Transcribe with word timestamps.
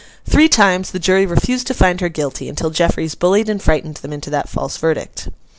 Three 0.25 0.49
times 0.49 0.89
the 0.89 0.97
jury 0.97 1.27
refused 1.27 1.67
to 1.67 1.75
find 1.75 2.01
her 2.01 2.09
guilty, 2.09 2.49
until 2.49 2.71
Jeffreys 2.71 3.13
bullied 3.13 3.47
and 3.49 3.61
frightened 3.61 3.97
them 3.97 4.11
into 4.13 4.31
that 4.31 4.49
false 4.49 4.75
verdict. 4.77 5.29